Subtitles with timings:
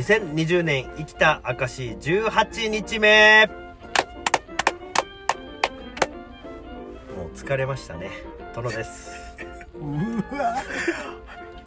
[0.00, 3.46] 2020年生きた証18日目。
[7.14, 8.10] もう疲れましたね。
[8.54, 9.10] 殿です。
[9.74, 10.56] うわ。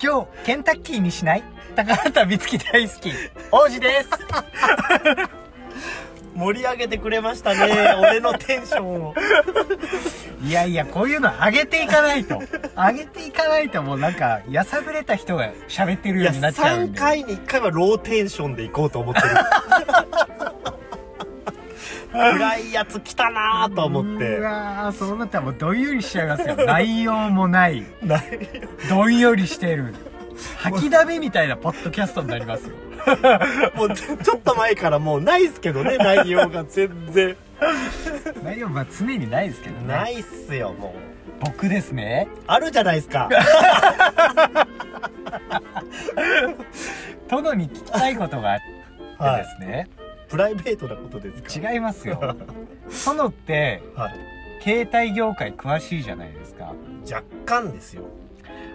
[0.01, 1.43] 今日ケンタッキーにしない？
[1.75, 3.11] 高畑美月大好き。
[3.51, 4.09] 王子です
[6.35, 9.13] 盛り上げてくれましたね 俺のテンションを。
[10.41, 12.41] いやいやこういうの上げていかないと。
[12.75, 19.27] 上げていかないともうなんかやさぐれた人が喋ってるようになっちゃうん3で回に1回はローテンションでいこうと思ってる。
[22.13, 24.37] 暗いやつ来たなーと思って。
[24.37, 26.55] うわーそうなったらもうどんよりしちゃいますよ。
[26.65, 27.83] 内容もない。
[28.03, 28.21] ない
[28.87, 29.95] どんよりしてる。
[30.57, 32.75] 吐きだめみたいなポッドキャストになりますよ
[33.75, 37.35] もうちょっと前からもうないっすけどね内容が全然。
[38.43, 39.87] 内容まあ常にないですけどね。
[39.87, 41.45] ないっすよもう。
[41.45, 42.27] 僕ですね。
[42.47, 43.29] あるじゃないですか。
[47.29, 48.63] 殿に聞きたいことがあって
[49.43, 49.87] ですね、
[50.29, 51.71] プライベートなことですか？
[51.71, 52.35] 違いますよ。
[53.05, 54.13] 殿ってはい。
[54.63, 56.73] 携帯業界詳しいじゃないですか。
[57.09, 58.03] 若干ですよ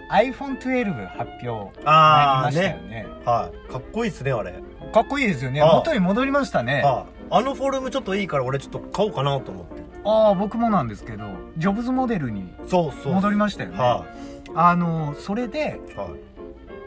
[0.09, 2.89] iPhone12 発表ああましたよね。
[2.89, 3.07] ね。
[3.25, 3.71] はい。
[3.71, 4.53] かっこいいっすねあれ。
[4.91, 5.61] かっこいいですよね。
[5.61, 5.75] ああ。
[5.75, 6.83] 元に戻りましたね。
[7.31, 9.83] あのフォルムちょっといいから俺ちょっと買おうかなと思って。
[10.03, 11.25] あ僕もなんですけど
[11.57, 12.51] ジョブズモデルに
[13.05, 13.77] 戻りましたよね。
[13.77, 14.05] は
[14.55, 16.09] あのそれでいはい。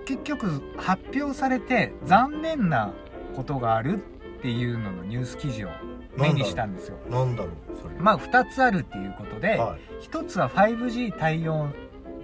[0.05, 2.93] 結局発表されて残念な
[3.37, 3.98] ことがある
[4.39, 5.69] っていうののニュース記事を
[6.17, 6.97] 目にしたんですよ。
[7.09, 7.95] なんだろうそれ。
[7.98, 10.05] まあ2つあるっていうことで、はい。
[10.05, 11.69] 1つは 5G 対応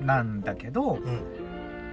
[0.01, 1.23] なんだけどうん。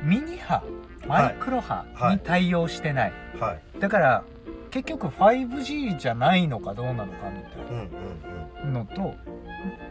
[0.03, 0.61] ミニ波
[1.08, 3.80] マイクロ波に対応してない、はい。
[3.80, 4.23] だから
[4.72, 8.73] 結局 5G じゃないのかどうなのかみたいうんうんうん。
[8.73, 9.14] なのと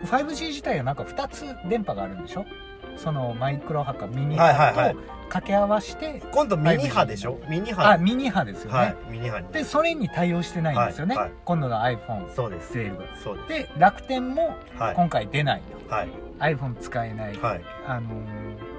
[0.07, 2.45] 5G 自体はなんか2つ電波があるんでしょ？
[2.97, 4.95] そのマイクロ波かミニはいはいはい。
[4.95, 7.39] 波と掛け合わせて、今度ミニ波でしょ？
[7.48, 9.48] ミニ波あミニ波ですよね、はいミニ波に。
[9.52, 11.35] でそれに対応してないんですよね、はいはい。
[11.45, 12.73] 今度の iPhone12 そうです。
[13.23, 13.68] そうです。
[13.74, 14.95] で楽天もはい。
[14.95, 16.08] 今回出ないと、はい。
[16.39, 17.63] iPhone 使えない、はい。
[17.86, 18.74] あのー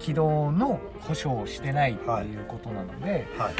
[0.00, 3.54] 起動の保証をしてないっていうことなので、はい。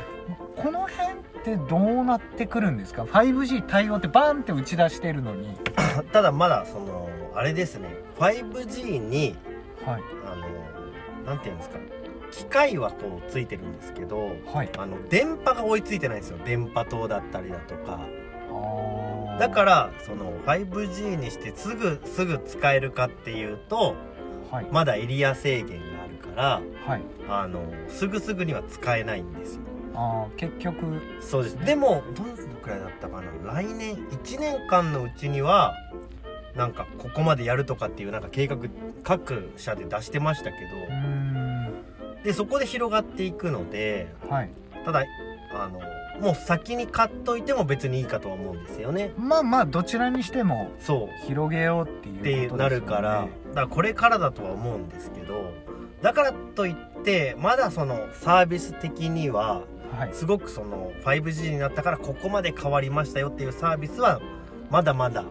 [0.57, 5.57] この辺ってどうなってくるんですか？5G 対応ってバーンって打ち出してるのに。
[6.12, 7.89] ただまだそのあれですね。
[8.19, 9.37] 5G に
[9.87, 10.03] はい。
[10.27, 11.78] あのなんていうんですか。
[12.31, 14.71] 機械はこうついてるんですけどはい。
[14.77, 16.39] あの電波が追いついてないんですよ。
[16.45, 18.00] 電波塔だったりだとか。
[19.39, 23.97] だからその 5G にしてすぐすぐ使えるかっていうと
[24.50, 24.67] はい。
[24.71, 27.03] まだエリア制限があるからはい。
[27.28, 29.62] あのすぐすぐには使えないんですよ。
[29.95, 31.01] あー結局。
[31.21, 31.65] そうです。
[31.65, 33.53] でもどのくらいだったかな。
[33.53, 35.75] 来年1年間のうちには
[36.56, 38.56] なんかここまでやるとかっていうなんか計画
[39.03, 41.75] 各社で出してましたけどん。
[42.22, 44.50] でそこで広がっていくのではい。
[44.84, 45.04] ただ
[45.53, 45.81] あの
[46.20, 49.12] もう先に買っといても別にいいかとは思うんですよね。
[49.19, 51.26] まあまあどちらにしてもそう。
[51.26, 52.59] 広げようっていうことですよね。
[52.59, 55.53] なるからだからこれからだとは思うんですけど
[56.03, 59.62] だからといってまだそのサービス的には
[59.98, 60.10] はい。
[60.12, 64.21] すごくその 5G になったからここまで変わりましたよっていうサービスは
[64.71, 65.25] まだまだ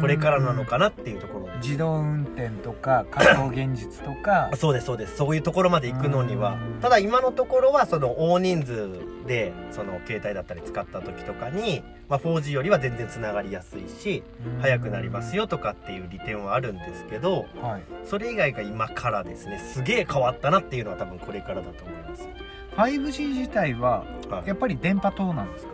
[0.00, 4.50] これからなのかなっていうところ自動運転とか 仮想現実とか。
[4.54, 5.16] そうですそうです。
[5.16, 6.52] そういうところまで行くのには。
[6.74, 6.80] うん。
[6.80, 8.88] ただ今のところはその大人数
[9.26, 14.22] でその携帯だったり使った時とかに、まあ、4G よりは全然つながりやすいし
[14.62, 17.82] 速くなりますよよとかっていう利点はあるんですけどはい。
[18.04, 22.28] それ以外が今からですねすげえ変わったなっていうのは多分これからだと思います。
[22.76, 24.48] 5G 自体ははい。
[24.48, 25.72] やっぱり電波塔なんですか？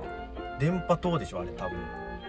[0.58, 1.76] 電波塔でしょあれ多分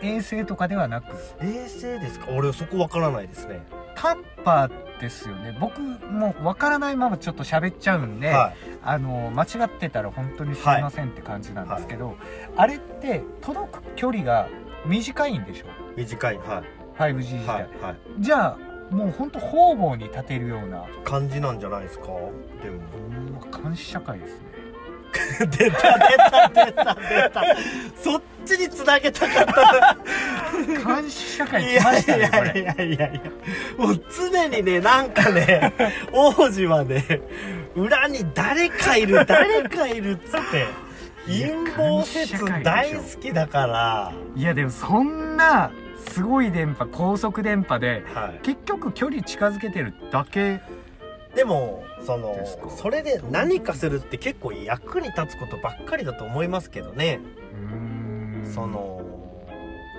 [0.01, 1.15] 衛星とかではなく。
[1.41, 2.27] 衛星ですか？
[2.31, 3.65] 俺そこわからないですね。
[3.95, 4.69] 短波
[4.99, 5.57] ですよね。
[5.59, 8.55] 僕もわからないままちょっと喋っちゃうんで、はい。
[8.83, 12.15] あの間違ってたら本当にすいませんって感じなんですけど、
[12.55, 14.47] あれって届く距離が
[14.85, 15.65] 短いんでしょ？
[15.95, 16.63] 短いは
[16.97, 17.97] 5G 自体、いはいはい。
[18.19, 18.57] じゃあ
[18.93, 20.85] もう本当方々に立てるような。
[21.03, 22.05] 感じなんじゃないですか？
[22.61, 22.81] でも。
[23.63, 24.44] 監視社会ですね
[25.39, 27.45] 出た出た出た出た。
[28.01, 29.97] そっちにつなげたかった。
[30.85, 32.61] 監視社会い来まやいしたねこれ。
[32.63, 33.21] やいやいやいや
[33.77, 34.01] もう
[34.31, 35.73] 常にねなんかね
[36.13, 37.21] 王子はね
[37.75, 40.65] 裏に誰かいる 誰かいるっつって
[41.27, 44.13] 陰謀説大好きだから。
[44.35, 45.71] いやでもそんな
[46.07, 48.39] すごい電波高速電波ではい。
[48.43, 50.61] 結局距離近づけてるだけ。
[51.35, 52.37] でもその
[52.69, 57.19] それで何かするって結構役に立つことばっかりだと思いますけどね。
[58.53, 59.01] その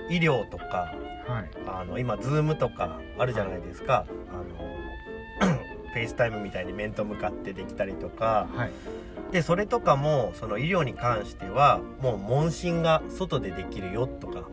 [0.09, 0.93] 医療とか
[1.27, 1.49] はい。
[1.67, 5.53] あの今 Zoom とかあるじゃないですか、あの
[5.93, 8.47] FaceTime みたいに面と向かってできたりとか。
[8.55, 8.71] はい。
[9.31, 14.43] でそれとかもその医療に関してはもう問診が外でできるよとか。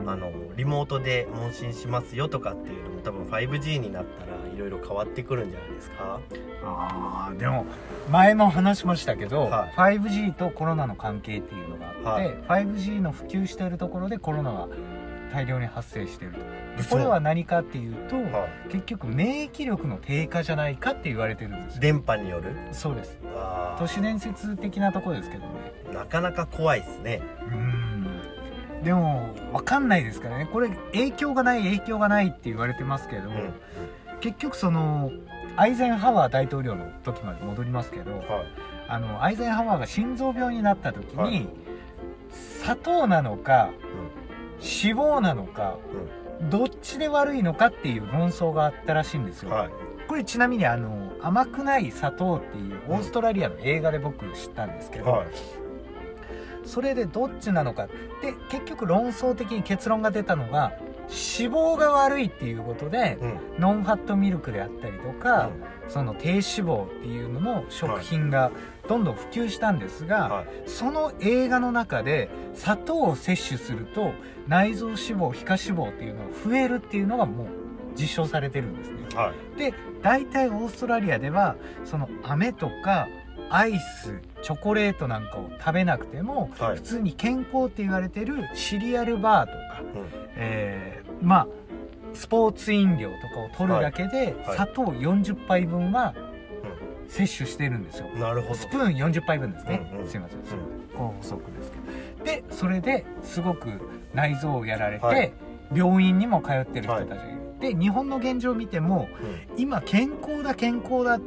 [0.00, 0.08] うん。
[0.08, 6.20] あのリモートで問診しますよとかっていうのも多分 5G になったらいろいろ変わってくるんじゃないですか？
[6.64, 7.66] あーでも
[8.10, 12.66] 前も話しましたけど、は 5G とコロナの関係っていうのがあって、はい。
[12.66, 14.68] 5G の普及しているところでコロナが
[15.32, 16.40] 大量に発生していると。
[16.88, 21.80] これは何かっていうと、は結局免疫力の低下じゃないかって言われてるんですよ。
[21.80, 22.54] 電波による？
[22.72, 23.18] そうです。
[23.34, 25.48] あ都市伝説的なところですけどね。
[25.90, 27.20] ーなかなか怖いですね。
[27.50, 28.06] うん。
[28.84, 30.48] でも分かんないですからね。
[30.52, 33.54] これ影響がない影響がないって言われてますけど、うん
[34.20, 35.10] 結局その
[35.56, 38.22] アイゼンハワー大統領の時まで戻りますけどはい。
[38.88, 41.48] あのアイゼンハワーが心臓病になった時に、はい。
[42.30, 43.70] 砂糖なのか
[44.58, 45.76] 脂肪なのか
[46.50, 49.70] どっちで悪いのかっていう論争があったらしいんですよ、はい。
[50.06, 55.26] これちなみにあの甘くない砂糖っていうオーストラリアの映画で僕知ったんですけど、はい。
[56.64, 60.72] それでどっちなのかで結局論争的に結論が出たのが
[61.08, 63.38] 脂肪が悪いっていうことでうん。
[63.58, 65.50] ノンファットミルクであったりとか、
[65.88, 68.50] その低脂肪っていうのの食品が
[68.88, 70.46] どんどん普及したんですが、はい。
[70.66, 74.12] その映画の中で砂糖を摂取すると
[74.48, 77.46] 内臓脂肪皮下脂肪っていうのが増えるっていうのがもう
[77.98, 78.98] 実証されてるんですね。
[79.14, 79.58] はい。
[79.58, 83.08] で大体オーストラリアではその飴とか
[83.50, 86.76] アイスチョコレートなんかを食べなくても、はい。
[86.76, 90.06] 普通に健康って言われてるシリアルバーとか、うん。
[90.36, 91.48] えーまあ
[92.12, 94.54] スポーツ飲料とかを取るだけで、はい。
[94.54, 96.14] 砂糖40杯分は
[97.08, 98.54] 摂取してるんですよ、なるほど。
[98.54, 100.42] スプーン40杯分ですね、うんうんすいません、ん。
[100.96, 102.24] 高速ですけど。
[102.24, 103.68] でそれですごく
[104.14, 105.32] 内臓をやられて、はい。
[105.74, 109.08] 病院にも通ってる人たちがいる、で日本の現状を見ても
[109.54, 109.60] うん。
[109.62, 111.24] 今健康だ健康だこ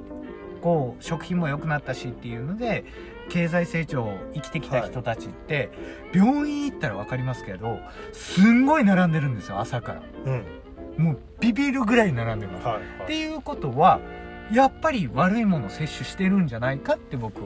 [0.99, 2.85] う食品も良くなったしっていうので
[3.29, 5.69] 経済成長を生きてきた人たちって、
[6.13, 7.79] 病院行ったら分かりますけど
[8.11, 10.01] すんごい並んでるんですよ朝から。
[10.25, 10.43] うん。
[10.97, 13.99] もうビビるぐらい並んでます、はいっていうことは
[14.51, 17.41] やっぱり悪いものを摂取してるんじゃないかって僕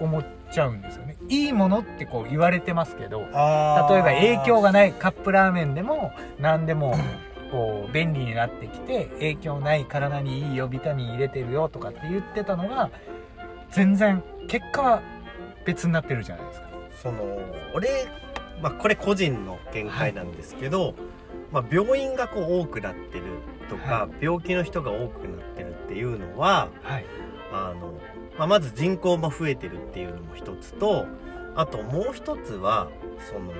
[0.00, 1.16] 思っちゃうんですよね。
[1.28, 6.94] いいものってこう言われてますけど例えば影響がないカップラーメンでも何でも
[7.52, 12.90] こう便利になってきて影響ない体にいいよビタミン入れてるよとかって言ってたのが
[13.70, 15.02] 全然結果は
[15.66, 16.68] 別になってるじゃないですか。
[17.02, 17.38] その
[17.74, 18.06] 俺、
[18.62, 20.94] まあ、これ個人の見解なんですけど、
[21.52, 23.24] まあ、病院がこう多くなってる
[23.68, 27.04] とか、は病気の人が多くなってるっていうのははい。
[27.52, 27.92] あの、
[28.38, 31.06] まあ、まず人口も増えてるっていうのも一つと
[31.54, 32.88] あともう一つは
[33.30, 33.52] その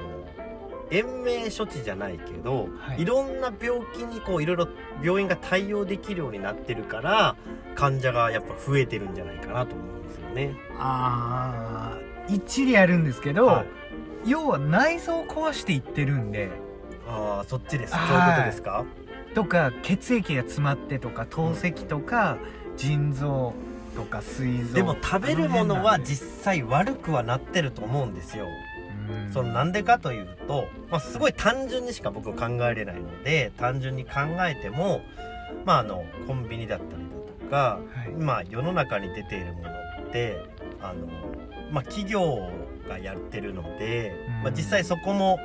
[0.92, 3.02] 延命処置じゃないけど、はい。
[3.02, 4.68] い、ろんな病気にこういろいろ
[5.02, 7.36] 病院が対応できるようになってるから
[7.74, 10.54] 患者がやっぱ増えてるんじゃないかなと思うんですよね。
[10.78, 13.64] あー一理あるんですけど、は
[14.26, 14.30] い。
[14.30, 16.50] 要は内臓を壊していってるんで。
[17.08, 17.92] ああそっちです。
[17.92, 18.84] そうはいいうことですか？
[19.34, 22.38] とか血液が詰まってとか透析とか
[22.76, 23.54] 腎臓
[23.96, 24.74] とか膵臓。
[24.74, 28.46] でも食べるものは実際悪くはなってると思うんですよ。
[29.08, 34.10] うんそのなんでかというと、まあ、すごい単純にしか僕考えれないので単純に考
[34.46, 35.00] えても、
[35.64, 38.10] まあ、あのコンビニだったりだとか、はい。
[38.10, 40.44] 今世の中に出ているものって
[40.82, 41.06] あの、
[41.70, 42.50] まあ、企業
[42.88, 44.54] がやってるので、まあ、うん。
[44.54, 45.38] 実際そこも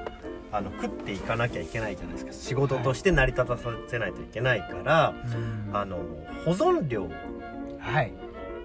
[0.52, 2.32] あの食っていかなきゃいけないじゃないですか。
[2.34, 5.76] 仕事として成り立たせないといけないから、うん。
[5.76, 5.98] あの
[6.46, 7.10] 保存料
[7.80, 8.14] はい。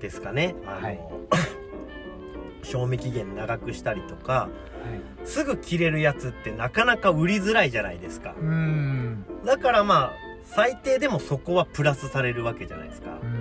[0.01, 0.55] ですかね。
[0.67, 1.01] あの、はい
[2.63, 4.49] 賞味期限長くしたりとかは
[5.25, 5.29] い。
[5.29, 8.35] すぐ切れるやつってなかなか売りづらいじゃないですか。
[8.41, 9.25] うん。
[9.45, 10.13] だからまあ
[10.45, 13.19] 最低でもそこはプラスされるわけじゃないですか。
[13.23, 13.32] うん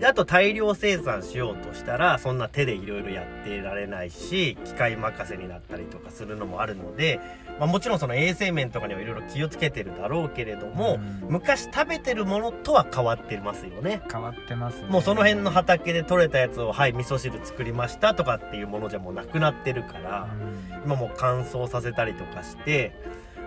[0.00, 7.20] であと大量生産しようとしたらそんな手でいろいろやってられないし機械任せになったりとかするのもあるので、
[7.58, 11.26] まあ、もちろんその衛生面とかにはいろいろ気をつけてるだろうけれども、うん。
[11.28, 14.00] 昔食べてるものとは変わってますよね。
[14.10, 14.88] 変わってますね。
[14.88, 20.82] もうその辺の畑で採れたやつをはい味噌汁作りましたとかっていうものじゃもうなくなってるからうん。
[20.86, 22.92] 今もう乾燥させたりとかして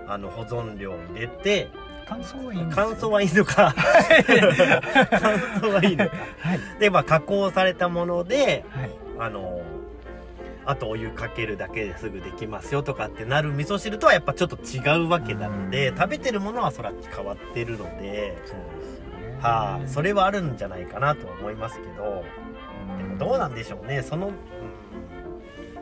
[0.07, 1.69] あの保存料入れて
[2.07, 3.73] 乾燥はいい乾燥はいいのか。
[3.75, 6.15] 乾燥はいいのか。
[6.39, 6.59] はい。
[6.79, 8.91] でまあ加工されたものではい。
[9.19, 9.61] あの
[10.65, 15.97] あとお湯かけるだけですぐできますよとかってなる味噌汁とはやっぱちょっと違うわけなのでうん。
[15.97, 18.37] 食べてるものはそら変わってるので。
[18.45, 19.03] そうです
[19.45, 19.89] はい。
[19.89, 22.23] それはあるんじゃないかなとは思いますけど。
[22.97, 24.01] でもどうなんでしょうね。
[24.01, 24.33] その、うん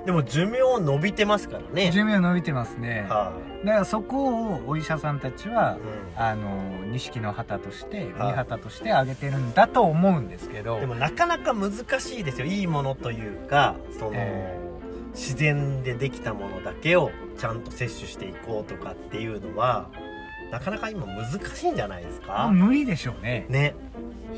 [0.05, 1.91] でも寿命伸びてますからね。
[1.91, 5.77] 寿命伸びてますね、はだからそこをお医者さんたちは、
[6.15, 6.21] うん。
[6.21, 8.13] あの錦の旗としてはい。
[8.13, 12.47] 三旗としてあげてるんだと思うんですけど、でもなかなか難しいですよ。
[12.47, 14.71] いいものというかその、え。
[15.13, 19.89] 自然でできたものだけをちゃんと摂取していこうとかっていうのは
[20.51, 23.45] なかなか今難しいんじゃないですか、無理でしょうね。
[23.49, 23.75] ね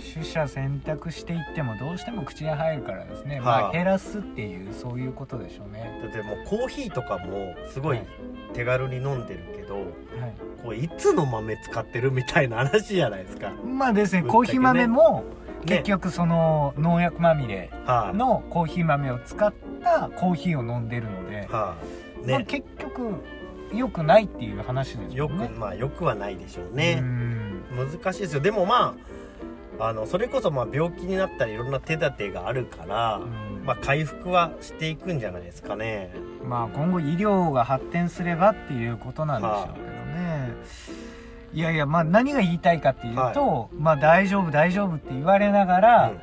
[0.02, 8.08] 取捨選択していってもどうしても口に入るからですね、はまああ減らすっていうそういうことでしょうね、だってもうコーヒーとかもすごいはい。
[8.54, 9.86] 手軽に飲んでるけど、はい。
[10.62, 14.30] こういつの豆使ってるみたいな話じゃないですか、まあですねね。
[14.30, 15.24] コーヒー豆も
[15.66, 21.76] ね結局その農薬まみれはい、のコーヒー豆を使ったコーヒーを飲んでるので、は
[22.24, 22.46] あ、ね。
[22.48, 23.14] 結局
[23.74, 27.64] 良くないっていう話ですよくよねまあよくはないでしょううねん。
[27.76, 28.40] 難しいですよ。
[28.40, 29.14] でもまあ
[29.88, 33.66] あのそれこそまあ病気になったりいろんな手立てがあるから、うん。
[33.66, 36.14] まあ回復はしていくんじゃないですかね。
[36.44, 40.54] まあ今後医療が発展すればっていうことなんでしょうけどね、
[41.54, 46.14] い、やいやまあ何が言いたいかっていうと、まあ大丈夫大丈夫って言われながら、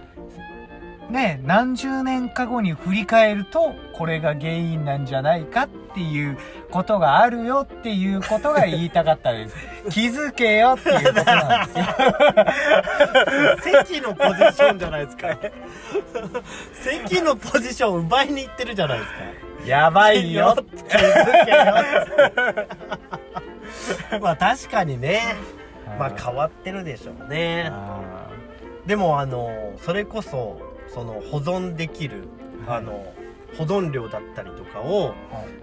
[1.10, 6.38] ね何十年か後に振り返るとこれが原因なんじゃないかっていう
[6.70, 9.56] ことがあるよっていうことが言いたかったです。
[9.90, 11.84] 気づけよっていうことなんですよ。
[13.86, 15.36] 席のポジションじゃないですか。
[16.72, 19.16] 席のポジション奪いに行ってるじゃないですか。
[19.66, 20.56] やばいよ。
[20.88, 21.74] 気づけよ
[24.20, 25.20] まあ確かにね。
[25.98, 27.68] まあ変わってるでしょうね。
[27.70, 28.00] あ
[28.86, 30.60] でもあのそれこそ
[30.92, 32.28] その保存できる
[32.66, 32.78] はい。
[32.78, 33.12] あの
[33.58, 35.12] 保存料だったりとかを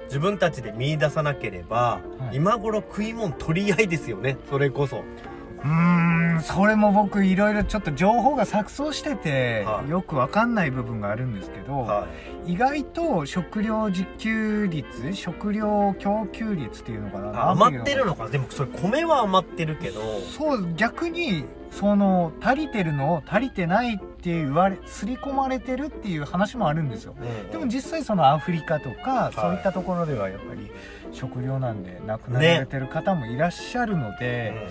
[0.05, 2.35] 自分たちで見出さなければ、はい。
[2.35, 4.37] 今頃食い物取り合いですよね。
[4.49, 4.97] それこそ。
[4.97, 9.89] うーんそれも僕いろいろちょっと情報が錯綜してて、はい。
[9.89, 12.07] よくわかんない部分があるんですけど、は
[12.45, 17.51] 意外と食料自給率食料供給率っていうのかな。
[17.51, 18.29] 余ってるのかな。
[18.29, 20.01] でもそれ米は余ってるけど。
[20.19, 27.15] そう逆にその足りてるの足りてないって言われ刷り込まれてるっていう話もあるんですよ。
[27.19, 29.35] うんでも実際そのアフリカとか、い。
[29.35, 30.71] そういったところではやっぱり
[31.11, 34.67] 食料なんで亡くなられてる方もいらっしゃるので、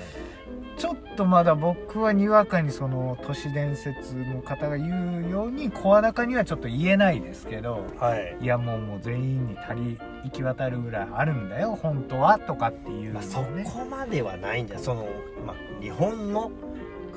[0.76, 15.08] ちょっとまだ僕はにわかにその都市伝説の方が言うように声高にはちょっと言えないですけどうんはい、いやもうもう全員に足り行き渡るぐらいあるんだよ本当はとかっていうのまあ、そをね、こまではないんじゃその、
[15.46, 16.50] まあ、日本の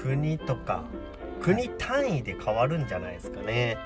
[0.02, 0.84] 国とか
[1.42, 3.78] 国単位で変わるんじゃないですかね、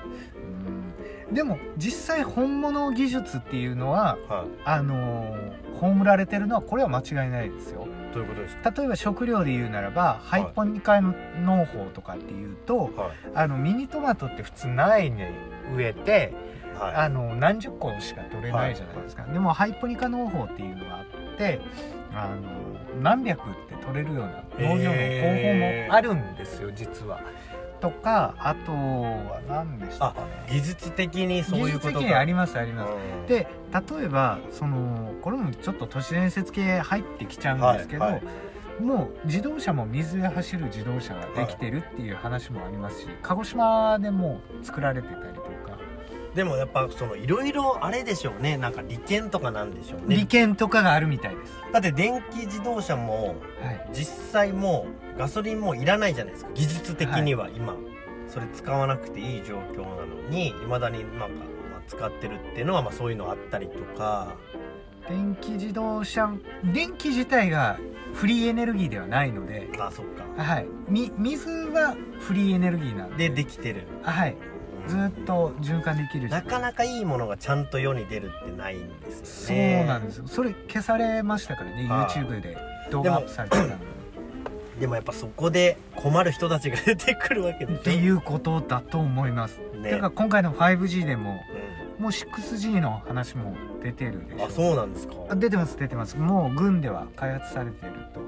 [1.28, 1.34] うん。
[1.34, 7.86] でも実際本物技術っていうのははあのー葬られてるのはこれは間違いないですよ。
[8.10, 8.70] い、どういうことですか？
[8.70, 13.10] 例えば食料で言うならばハイポニカ農法とかっていうと、はい。
[13.34, 15.22] あのミニトマトって普通苗に
[15.76, 16.32] 植えて
[16.78, 21.60] はあの何十個しか取れないじゃないですか、でもハイポニカ農法っていうのがあって
[22.14, 27.20] あの何百って取れるような農業の方法もあるんですよ、実は。
[27.80, 30.46] とかあとは何でしたかね。
[30.48, 32.92] い、技術的にそういうこと的にありますあります。
[32.92, 33.26] うん。
[33.26, 38.82] で例えばそのこれもちょっと都市伝説系入ってきちゃうんですけど、はいはい。
[38.82, 45.48] もう自動車も水で走る自動車ができてるっていう話もありますし、鹿児島でも作られてたりとか、
[46.34, 48.56] でもやっぱそのいろいろあれでしょうね。
[48.56, 50.16] なんか利権とかなんでしょうね。
[50.16, 51.52] 利権とかがあるみたいです。
[51.72, 53.88] だって電気自動車もはい。
[53.92, 56.50] 実際もうガソリンもいらないじゃないですか。
[56.54, 57.76] 技術的には今、
[58.28, 64.36] それ使わなくていい状況なのにいまだになんか、まあ、使ってるっていうのはまあそういうのあったりとか。
[65.08, 66.32] 電気自動車
[66.72, 67.78] 電気自体が
[68.14, 70.24] フリーエネルギーではないので、あそっか。
[70.42, 73.28] はい、み水はフリーエネルギーなんで。
[73.28, 73.86] でできてる。
[74.02, 74.36] はい、
[74.88, 76.30] ずっと循環できるし。
[76.30, 80.26] なかなかいいものがちゃんと世に出るってないんですそうよねなんですよ。
[80.26, 82.18] それ消されましたからねはい。
[82.18, 82.56] YouTube で。
[82.90, 83.68] 動画アップされてたの。
[83.68, 83.74] に
[84.80, 87.80] でもやっぱそこで困る人たちが出てくるわけでしょ。
[87.80, 89.90] っていうことだと思います、ね。
[89.90, 91.40] だから今回の 5G でも
[91.98, 94.46] うもう 6G の話も出てるでしょ。
[94.46, 95.14] んあそうなんですか。
[95.30, 96.16] あ出てます出てます。
[96.16, 98.20] もう軍では開発されてると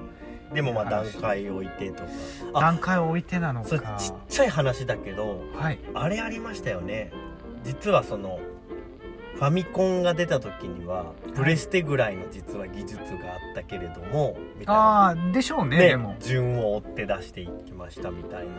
[0.53, 2.09] でもまあ段階置いてとか。
[2.55, 3.97] あ段階を置いてなのか。
[3.99, 5.79] ちっちゃい話だけどはい。
[5.95, 7.13] あれありましたよね。
[7.65, 8.39] 実はその
[9.35, 14.81] ファミコンが出た時にはプレステぐらいの実は技術があったけれどもみたいな。
[14.81, 16.17] ああでしょうねねでも。
[16.21, 18.53] 順を追って出していきましたみたいな。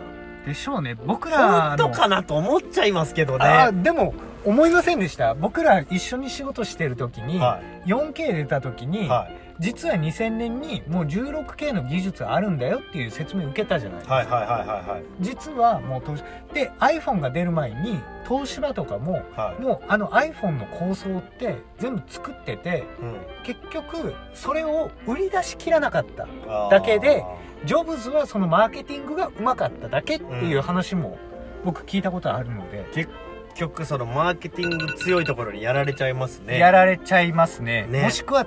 [0.46, 0.96] でしょうね。
[0.96, 1.86] 僕らの。
[1.86, 3.72] 本当かなと思っちゃいますけどね。
[3.82, 4.14] でも
[4.46, 5.34] 思いませんでした？
[5.34, 9.10] 僕ら一緒に仕事してる時に、は 4K 出た時に、い。
[9.10, 9.28] は
[9.60, 15.04] 実は2000年にもう 16K の技術あるんだよっていう説明を受けたじゃないですか、はいはいはいはいはい。
[15.20, 19.62] 実はもう東で iPhone が出る前に東芝とかもはい。
[19.62, 23.16] もうあの iPhone の構想って全部作っててうん。
[23.44, 26.28] 結局それを売り出しきらなかった。
[26.70, 27.26] だけで
[27.66, 31.18] ジョブズはそのマーケティングがうまかっただけっていう話も
[31.66, 33.10] 僕聞いたことあるので、結
[33.58, 36.60] 局そのマーケティング強いところにやられちゃいますね。
[36.60, 37.88] やられちゃいますね。
[37.90, 38.04] ね。
[38.04, 38.46] もしくは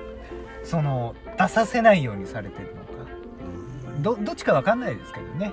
[0.64, 3.10] その出させないようにされてるのか。
[3.96, 4.02] うん。
[4.02, 5.52] どどっちかわかんないですけどね。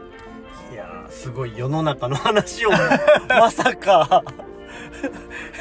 [0.72, 2.72] いやーすごい世の中の話を
[3.28, 4.24] まさか。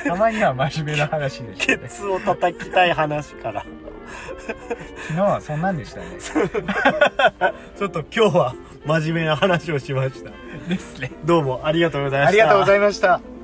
[0.05, 3.65] たまには真面目な話でしたケねツを叩きたい話から。
[5.09, 6.07] 昨日はそんなんでしたね。
[7.77, 10.31] ちょっと今日は真面目な話をしました。
[10.69, 11.13] ですね。
[11.25, 12.29] どうもありがとうございました。
[12.29, 13.36] ありがとうございました